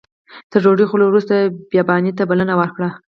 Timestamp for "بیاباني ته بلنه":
1.71-2.53